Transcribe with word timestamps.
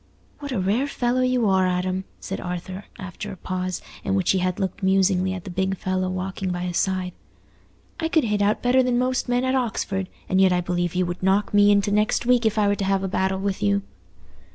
"What 0.39 0.51
a 0.51 0.59
rare 0.59 0.87
fellow 0.87 1.21
you 1.21 1.47
are, 1.47 1.67
Adam!" 1.67 2.05
said 2.19 2.41
Arthur, 2.41 2.85
after 2.97 3.31
a 3.31 3.37
pause, 3.37 3.83
in 4.03 4.15
which 4.15 4.31
he 4.31 4.39
had 4.39 4.59
looked 4.59 4.81
musingly 4.81 5.31
at 5.31 5.43
the 5.43 5.51
big 5.51 5.77
fellow 5.77 6.09
walking 6.09 6.49
by 6.51 6.61
his 6.61 6.77
side. 6.77 7.13
"I 7.99 8.07
could 8.07 8.23
hit 8.23 8.41
out 8.41 8.63
better 8.63 8.81
than 8.81 8.97
most 8.97 9.29
men 9.29 9.43
at 9.45 9.53
Oxford, 9.53 10.09
and 10.27 10.41
yet 10.41 10.51
I 10.53 10.59
believe 10.59 10.95
you 10.95 11.05
would 11.05 11.21
knock 11.21 11.53
me 11.53 11.69
into 11.69 11.91
next 11.91 12.25
week 12.25 12.47
if 12.47 12.57
I 12.57 12.67
were 12.67 12.75
to 12.77 12.85
have 12.85 13.03
a 13.03 13.07
battle 13.07 13.39
with 13.39 13.61
you." 13.61 13.83